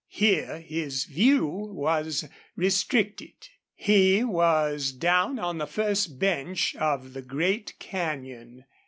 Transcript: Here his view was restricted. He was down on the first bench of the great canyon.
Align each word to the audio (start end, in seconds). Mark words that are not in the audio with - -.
Here 0.09 0.61
his 0.61 1.05
view 1.05 1.45
was 1.47 2.27
restricted. 2.55 3.49
He 3.75 4.23
was 4.23 4.93
down 4.93 5.37
on 5.37 5.59
the 5.59 5.67
first 5.67 6.17
bench 6.17 6.75
of 6.77 7.13
the 7.13 7.21
great 7.21 7.75
canyon. 7.77 8.65